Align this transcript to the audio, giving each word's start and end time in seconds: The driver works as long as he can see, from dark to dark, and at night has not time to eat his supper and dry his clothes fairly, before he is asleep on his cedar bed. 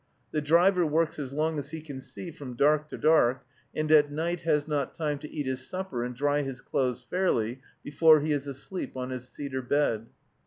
The 0.31 0.41
driver 0.41 0.83
works 0.83 1.19
as 1.19 1.31
long 1.31 1.59
as 1.59 1.69
he 1.69 1.79
can 1.79 2.01
see, 2.01 2.31
from 2.31 2.55
dark 2.55 2.89
to 2.89 2.97
dark, 2.97 3.45
and 3.75 3.91
at 3.91 4.11
night 4.11 4.39
has 4.39 4.67
not 4.67 4.95
time 4.95 5.19
to 5.19 5.29
eat 5.29 5.45
his 5.45 5.67
supper 5.67 6.03
and 6.03 6.15
dry 6.15 6.41
his 6.41 6.59
clothes 6.59 7.03
fairly, 7.07 7.61
before 7.83 8.19
he 8.21 8.31
is 8.31 8.47
asleep 8.47 8.97
on 8.97 9.11
his 9.11 9.27
cedar 9.29 9.61
bed. 9.61 10.07